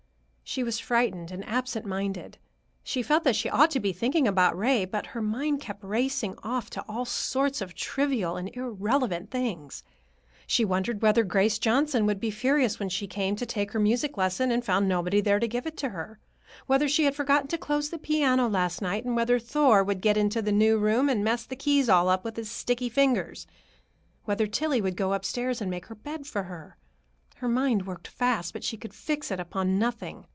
She 0.43 0.63
was 0.63 0.79
frightened 0.79 1.31
and 1.31 1.47
absent 1.47 1.85
minded. 1.85 2.37
She 2.83 3.01
felt 3.03 3.23
that 3.23 3.37
she 3.37 3.47
ought 3.49 3.71
to 3.71 3.79
be 3.79 3.93
thinking 3.93 4.27
about 4.27 4.57
Ray, 4.57 4.83
but 4.83 5.05
her 5.05 5.21
mind 5.21 5.61
kept 5.61 5.81
racing 5.81 6.35
off 6.43 6.69
to 6.71 6.83
all 6.89 7.05
sorts 7.05 7.61
of 7.61 7.73
trivial 7.73 8.35
and 8.35 8.53
irrelevant 8.53 9.31
things. 9.31 9.81
She 10.45 10.65
wondered 10.65 11.01
whether 11.01 11.23
Grace 11.23 11.57
Johnson 11.57 12.05
would 12.05 12.19
be 12.19 12.31
furious 12.31 12.79
when 12.81 12.89
she 12.89 13.07
came 13.07 13.37
to 13.37 13.45
take 13.45 13.71
her 13.71 13.79
music 13.79 14.17
lesson 14.17 14.51
and 14.51 14.61
found 14.65 14.89
nobody 14.89 15.21
there 15.21 15.39
to 15.39 15.47
give 15.47 15.65
it 15.65 15.77
to 15.77 15.87
her; 15.91 16.19
whether 16.67 16.89
she 16.89 17.05
had 17.05 17.15
forgotten 17.15 17.47
to 17.47 17.57
close 17.57 17.89
the 17.89 17.97
piano 17.97 18.49
last 18.49 18.81
night 18.81 19.05
and 19.05 19.15
whether 19.15 19.39
Thor 19.39 19.85
would 19.85 20.01
get 20.01 20.17
into 20.17 20.41
the 20.41 20.51
new 20.51 20.77
room 20.77 21.07
and 21.07 21.23
mess 21.23 21.45
the 21.45 21.55
keys 21.55 21.87
all 21.87 22.09
up 22.09 22.25
with 22.25 22.35
his 22.35 22.51
sticky 22.51 22.89
fingers; 22.89 23.47
whether 24.25 24.47
Tillie 24.47 24.81
would 24.81 24.97
go 24.97 25.13
upstairs 25.13 25.61
and 25.61 25.71
make 25.71 25.85
her 25.85 25.95
bed 25.95 26.27
for 26.27 26.43
her. 26.43 26.75
Her 27.37 27.47
mind 27.47 27.87
worked 27.87 28.09
fast, 28.09 28.51
but 28.51 28.65
she 28.65 28.75
could 28.75 28.93
fix 28.93 29.31
it 29.31 29.39
upon 29.39 29.79
nothing. 29.79 30.25